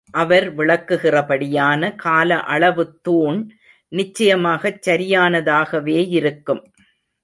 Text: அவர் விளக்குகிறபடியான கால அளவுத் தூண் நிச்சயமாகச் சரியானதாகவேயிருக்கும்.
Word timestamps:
அவர் 0.09 0.55
விளக்குகிறபடியான 0.55 1.95
கால 1.95 2.39
அளவுத் 2.39 3.03
தூண் 3.03 3.39
நிச்சயமாகச் 3.91 4.89
சரியானதாகவேயிருக்கும். 4.89 6.63